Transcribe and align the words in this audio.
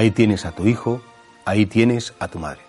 Ahí 0.00 0.12
tienes 0.12 0.46
a 0.46 0.52
tu 0.52 0.66
hijo, 0.66 1.02
ahí 1.44 1.66
tienes 1.66 2.14
a 2.20 2.28
tu 2.28 2.38
madre. 2.38 2.60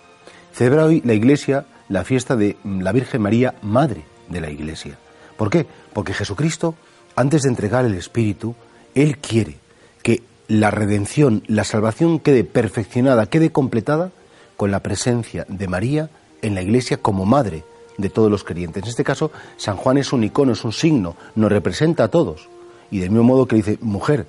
Celebra 0.52 0.84
hoy 0.84 1.02
la 1.06 1.14
Iglesia 1.14 1.66
la 1.88 2.04
fiesta 2.04 2.36
de 2.36 2.58
la 2.66 2.92
Virgen 2.92 3.22
María, 3.22 3.56
Madre 3.62 4.04
de 4.28 4.42
la 4.42 4.50
Iglesia. 4.50 4.98
¿Por 5.38 5.50
qué? 5.50 5.66
Porque 5.94 6.14
Jesucristo, 6.14 6.76
antes 7.16 7.44
de 7.44 7.48
entregar 7.48 7.86
el 7.86 7.94
Espíritu, 7.94 8.54
Él 8.96 9.18
quiere 9.20 9.56
que 10.04 10.24
la 10.50 10.72
redención, 10.72 11.42
la 11.48 11.64
salvación 11.64 12.20
quede 12.20 12.44
perfeccionada, 12.44 13.28
quede 13.28 13.50
completada 13.50 14.12
con 14.58 14.70
la 14.70 14.82
presencia 14.82 15.46
de 15.48 15.70
María 15.70 16.10
en 16.42 16.54
la 16.54 16.62
Iglesia 16.62 16.98
como 16.98 17.26
Madre 17.26 17.64
de 17.98 18.10
todos 18.10 18.30
los 18.30 18.44
creyentes. 18.44 18.84
En 18.84 18.90
este 18.90 19.06
caso, 19.06 19.32
San 19.56 19.78
Juan 19.78 19.98
es 19.98 20.12
un 20.12 20.26
icono, 20.26 20.52
es 20.52 20.66
un 20.66 20.74
signo, 20.74 21.16
nos 21.36 21.50
representa 21.50 22.04
a 22.04 22.10
todos. 22.10 22.50
Y 22.92 23.00
del 23.00 23.12
mismo 23.12 23.24
modo 23.24 23.48
que 23.48 23.56
dice, 23.56 23.78
mujer, 23.80 24.28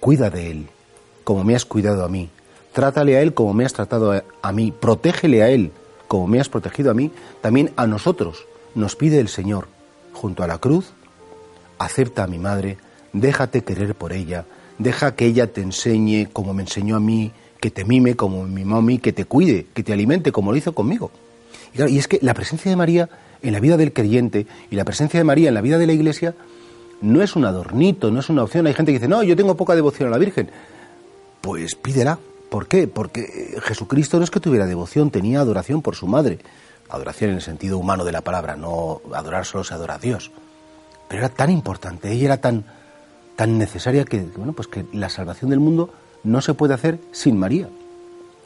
cuida 0.00 0.28
de 0.28 0.50
Él, 0.50 0.68
como 1.24 1.44
me 1.44 1.54
has 1.54 1.64
cuidado 1.64 2.04
a 2.04 2.08
mí. 2.08 2.30
Trátale 2.72 3.16
a 3.16 3.22
Él 3.22 3.34
como 3.34 3.52
me 3.52 3.64
has 3.64 3.72
tratado 3.72 4.22
a, 4.42 4.52
mí. 4.52 4.72
Protégele 4.72 5.42
a 5.42 5.50
Él 5.50 5.72
como 6.08 6.26
me 6.26 6.40
has 6.40 6.48
protegido 6.48 6.90
a 6.90 6.94
mí. 6.94 7.10
También 7.40 7.70
a 7.76 7.86
nosotros 7.86 8.46
nos 8.74 8.96
pide 8.96 9.20
el 9.20 9.28
Señor, 9.28 9.68
junto 10.12 10.42
a 10.42 10.46
la 10.46 10.58
cruz, 10.58 10.92
acepta 11.78 12.24
a 12.24 12.26
mi 12.26 12.38
madre, 12.38 12.78
déjate 13.12 13.62
querer 13.62 13.94
por 13.94 14.12
ella, 14.12 14.46
deja 14.78 15.14
que 15.14 15.26
ella 15.26 15.52
te 15.52 15.60
enseñe 15.60 16.28
como 16.32 16.54
me 16.54 16.62
enseñó 16.62 16.96
a 16.96 17.00
mí, 17.00 17.32
que 17.60 17.70
te 17.70 17.84
mime 17.84 18.16
como 18.16 18.44
mi 18.44 18.64
mí, 18.64 18.98
que 18.98 19.12
te 19.12 19.24
cuide, 19.24 19.66
que 19.74 19.82
te 19.82 19.92
alimente 19.92 20.32
como 20.32 20.50
lo 20.52 20.56
hizo 20.56 20.74
conmigo. 20.74 21.10
Y, 21.74 21.82
y 21.92 21.98
es 21.98 22.08
que 22.08 22.18
la 22.22 22.34
presencia 22.34 22.70
de 22.70 22.76
María 22.76 23.08
en 23.42 23.52
la 23.52 23.60
vida 23.60 23.76
del 23.76 23.92
creyente 23.92 24.46
y 24.70 24.76
la 24.76 24.84
presencia 24.84 25.20
de 25.20 25.24
María 25.24 25.48
en 25.48 25.54
la 25.54 25.60
vida 25.60 25.78
de 25.78 25.86
la 25.86 25.92
Iglesia 25.92 26.34
no 27.00 27.22
es 27.22 27.36
un 27.36 27.44
adornito, 27.44 28.10
no 28.10 28.20
es 28.20 28.30
una 28.30 28.44
opción. 28.44 28.66
Hay 28.66 28.74
gente 28.74 28.92
que 28.92 28.98
dice, 28.98 29.08
no, 29.08 29.22
yo 29.22 29.36
tengo 29.36 29.56
poca 29.56 29.74
devoción 29.74 30.08
a 30.08 30.12
la 30.12 30.18
Virgen 30.18 30.48
pues 31.42 31.74
pídela. 31.74 32.18
¿Por 32.48 32.68
qué? 32.68 32.88
Porque 32.88 33.56
Jesucristo 33.62 34.18
no 34.18 34.24
es 34.24 34.30
que 34.30 34.40
tuviera 34.40 34.66
devoción, 34.66 35.10
tenía 35.10 35.40
adoración 35.40 35.82
por 35.82 35.96
su 35.96 36.06
madre. 36.06 36.38
Adoración 36.88 37.30
en 37.30 37.36
el 37.36 37.42
sentido 37.42 37.78
humano 37.78 38.04
de 38.04 38.12
la 38.12 38.20
palabra, 38.20 38.56
no 38.56 39.02
adorar 39.14 39.44
solo 39.44 39.64
se 39.64 39.74
adora 39.74 39.94
a 39.94 39.98
Dios. 39.98 40.30
Pero 41.08 41.24
era 41.24 41.34
tan 41.34 41.50
importante, 41.50 42.10
ella 42.12 42.26
era 42.26 42.36
tan, 42.38 42.64
tan 43.36 43.58
necesaria 43.58 44.04
que, 44.04 44.20
bueno, 44.20 44.52
pues 44.52 44.68
que 44.68 44.86
la 44.92 45.08
salvación 45.08 45.50
del 45.50 45.60
mundo 45.60 45.90
no 46.24 46.40
se 46.40 46.54
puede 46.54 46.74
hacer 46.74 46.98
sin 47.12 47.38
María. 47.38 47.68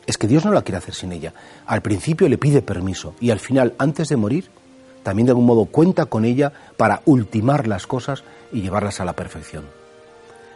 Es 0.07 0.19
que 0.19 0.29
Dios 0.29 0.45
no 0.45 0.53
la 0.53 0.63
quiere 0.63 0.79
hacer 0.79 0.95
sin 0.95 1.13
ella. 1.13 1.35
Al 1.67 1.83
principio 1.83 2.29
le 2.29 2.39
pide 2.39 2.63
permiso 2.63 3.15
y 3.21 3.31
al 3.31 3.41
final, 3.41 3.75
antes 3.79 4.09
de 4.09 4.17
morir, 4.17 4.49
también 5.03 5.27
de 5.27 5.33
algún 5.33 5.47
modo 5.47 5.67
cuenta 5.67 6.07
con 6.07 6.25
ella 6.25 6.53
para 6.77 7.03
ultimar 7.05 7.67
las 7.67 7.87
cosas 7.87 8.23
y 8.53 8.63
llevarlas 8.63 9.01
a 9.01 9.05
la 9.05 9.15
perfección. 9.15 9.65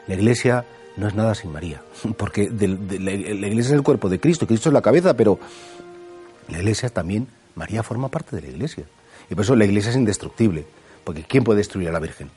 La 0.06 0.14
Iglesia 0.14 0.64
no 1.00 1.08
es 1.08 1.14
nada 1.14 1.34
sin 1.34 1.52
María, 1.52 1.82
porque 2.16 2.50
la, 2.50 3.12
iglesia 3.12 3.70
es 3.70 3.72
el 3.72 3.82
cuerpo 3.82 4.08
de 4.08 4.20
Cristo, 4.20 4.46
Cristo 4.46 4.68
es 4.68 4.72
la 4.72 4.82
cabeza, 4.82 5.14
pero 5.14 5.40
la 6.48 6.58
iglesia 6.58 6.90
también, 6.90 7.26
María 7.54 7.82
forma 7.82 8.08
parte 8.08 8.36
de 8.36 8.42
la 8.42 8.48
iglesia. 8.48 8.84
Y 9.28 9.34
por 9.34 9.44
eso 9.44 9.56
la 9.56 9.64
iglesia 9.64 9.90
es 9.90 9.96
indestructible, 9.96 10.66
porque 11.04 11.24
¿quién 11.24 11.44
puede 11.44 11.58
destruir 11.58 11.88
a 11.88 11.92
la 11.92 12.00
Virgen? 12.00 12.30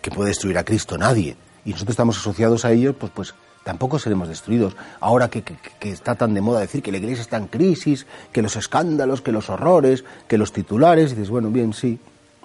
¿Quién 0.00 0.14
puede 0.14 0.28
destruir 0.28 0.58
a 0.58 0.64
Cristo? 0.64 0.96
Nadie. 0.96 1.36
Y 1.64 1.70
nosotros 1.70 1.92
estamos 1.92 2.18
asociados 2.18 2.64
a 2.64 2.72
ellos, 2.72 2.94
pues, 2.98 3.12
pues 3.14 3.34
tampoco 3.64 3.98
seremos 3.98 4.28
destruidos. 4.28 4.76
Ahora 5.00 5.28
que, 5.28 5.42
que, 5.42 5.56
está 5.82 6.14
tan 6.14 6.32
de 6.32 6.40
moda 6.40 6.60
decir 6.60 6.82
que 6.82 6.90
la 6.90 6.98
iglesia 6.98 7.22
está 7.22 7.36
en 7.36 7.48
crisis, 7.48 8.06
que 8.32 8.42
los 8.42 8.56
escándalos, 8.56 9.20
que 9.20 9.32
los 9.32 9.50
horrores, 9.50 10.04
que 10.26 10.38
los 10.38 10.52
titulares, 10.52 11.12
y 11.12 11.14
dices, 11.16 11.30
bueno, 11.30 11.50
bien, 11.50 11.74
sí. 11.74 11.98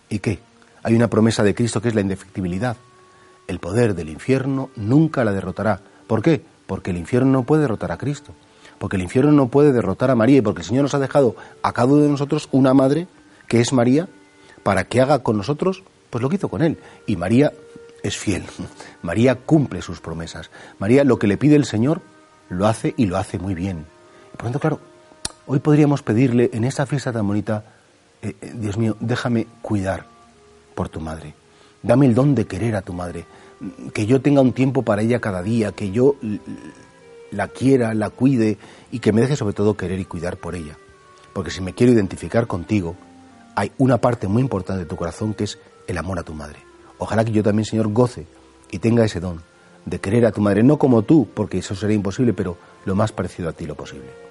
¿Y 0.09 0.20
qué? 0.20 0.39
Hay 0.83 0.95
una 0.95 1.08
promesa 1.08 1.44
de 1.44 1.56
Cristo 1.56 1.81
que 1.81 1.89
es 1.89 1.95
la 1.95 2.02
indefectibilidad 2.02 2.76
el 3.48 3.60
poder 3.60 3.96
del 3.96 4.10
infierno 4.10 4.70
nunca 4.76 5.24
la 5.24 5.32
derrotará. 5.32 5.82
¿Por 6.08 6.22
qué? 6.22 6.44
Porque 6.67 6.92
el 6.92 6.98
infierno 6.98 7.32
no 7.32 7.44
puede 7.44 7.64
derrotar 7.64 7.92
a 7.92 7.98
Cristo, 7.98 8.33
porque 8.80 8.95
el 8.98 9.04
infierno 9.04 9.32
no 9.32 9.48
puede 9.48 9.72
derrotar 9.72 10.11
a 10.11 10.16
María 10.16 10.38
y 10.38 10.42
porque 10.42 10.61
el 10.61 10.67
Señor 10.67 10.83
nos 10.83 10.94
ha 10.94 11.00
dejado 11.00 11.36
a 11.61 11.73
cada 11.73 11.88
uno 11.88 12.02
de 12.02 12.10
nosotros 12.10 12.50
una 12.52 12.73
madre 12.73 13.08
que 13.48 13.61
es 13.61 13.73
María 13.73 14.08
para 14.64 14.86
que 14.86 15.02
haga 15.02 15.20
con 15.20 15.38
nosotros 15.38 15.84
pues 16.10 16.22
lo 16.22 16.30
que 16.30 16.38
hizo 16.38 16.50
con 16.50 16.61
él. 16.61 16.80
Y 17.05 17.16
María 17.16 17.54
es 18.04 18.17
fiel. 18.17 18.44
María 19.02 19.36
cumple 19.36 19.82
sus 19.82 20.02
promesas. 20.02 20.50
María 20.80 21.04
lo 21.04 21.20
que 21.20 21.28
le 21.28 21.38
pide 21.38 21.55
el 21.55 21.66
Señor 21.66 22.02
lo 22.50 22.67
hace 22.67 22.94
y 22.98 23.05
lo 23.05 23.17
hace 23.17 23.39
muy 23.39 23.54
bien. 23.54 23.86
por 24.32 24.44
lo 24.44 24.45
tanto, 24.45 24.60
claro, 24.60 24.80
hoy 25.48 25.60
podríamos 25.60 26.04
pedirle 26.04 26.50
en 26.54 26.64
esta 26.64 26.86
fiesta 26.86 27.11
tan 27.11 27.28
bonita, 27.28 27.64
eh, 28.22 28.36
eh, 28.42 28.54
Dios 28.55 28.78
mío, 28.78 28.95
déjame 29.00 29.48
cuidar 29.61 30.05
por 30.73 30.89
tu 30.89 31.00
madre. 31.00 31.34
Dame 31.86 32.08
el 32.08 32.16
don 32.16 32.34
de 32.34 32.48
querer 32.48 32.76
a 32.76 32.82
tu 32.82 32.94
madre, 32.94 33.26
que 33.94 34.08
yo 34.08 34.20
tenga 34.20 34.42
un 34.42 34.54
tiempo 34.54 34.82
para 34.82 35.04
ella 35.04 35.20
cada 35.20 35.44
día, 35.44 35.72
que 35.72 35.92
yo 35.92 36.16
la 37.30 37.48
quiera, 37.48 37.94
la 37.94 38.10
cuide 38.10 38.58
y 38.92 38.98
que 38.98 39.14
me 39.14 39.22
deje 39.22 39.36
sobre 39.36 39.54
todo 39.54 39.78
querer 39.78 40.00
y 40.00 40.06
cuidar 40.06 40.38
por 40.38 40.56
ella. 40.56 40.80
Porque 41.32 41.52
si 41.52 41.62
me 41.62 41.73
quiero 41.73 41.94
identificar 41.94 42.48
contigo, 42.48 42.96
hay 43.56 43.72
una 43.78 44.00
parte 44.00 44.28
muy 44.28 44.42
importante 44.42 44.80
de 44.80 44.90
tu 44.90 44.96
corazón 44.96 45.36
que 45.36 45.44
es 45.44 45.60
el 45.86 46.00
amor 46.00 46.18
a 46.18 46.23
tu 46.23 46.34
madre. 46.34 46.58
Ojalá 46.98 47.23
que 47.23 47.32
yo 47.32 47.44
también, 47.44 47.66
Señor, 47.66 47.94
goce 47.94 48.26
y 48.72 48.80
tenga 48.80 49.06
ese 49.06 49.20
don 49.20 49.42
de 49.86 50.00
querer 50.00 50.26
a 50.26 50.32
tu 50.32 50.42
madre, 50.42 50.64
no 50.64 50.80
como 50.80 51.04
tú, 51.04 51.28
porque 51.32 51.60
eso 51.60 51.76
sería 51.76 51.96
imposible, 51.96 52.34
pero 52.34 52.58
lo 52.86 52.96
más 52.96 53.12
parecido 53.12 53.48
a 53.48 53.54
ti 53.54 53.67
lo 53.67 53.76
posible. 53.76 54.24